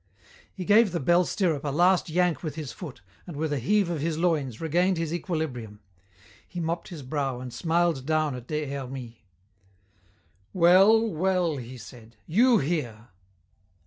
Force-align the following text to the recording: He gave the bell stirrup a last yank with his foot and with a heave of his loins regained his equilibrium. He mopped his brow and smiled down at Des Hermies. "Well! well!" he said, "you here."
He 0.51 0.65
gave 0.65 0.93
the 0.93 0.99
bell 0.99 1.25
stirrup 1.25 1.63
a 1.63 1.67
last 1.69 2.09
yank 2.09 2.41
with 2.41 2.55
his 2.55 2.71
foot 2.71 3.01
and 3.27 3.37
with 3.37 3.53
a 3.53 3.59
heave 3.59 3.87
of 3.87 4.01
his 4.01 4.17
loins 4.17 4.59
regained 4.59 4.97
his 4.97 5.13
equilibrium. 5.13 5.79
He 6.47 6.59
mopped 6.59 6.87
his 6.87 7.03
brow 7.03 7.39
and 7.39 7.53
smiled 7.53 8.03
down 8.03 8.33
at 8.33 8.47
Des 8.47 8.65
Hermies. 8.65 9.17
"Well! 10.53 10.99
well!" 11.07 11.57
he 11.57 11.77
said, 11.77 12.15
"you 12.25 12.57
here." 12.57 13.09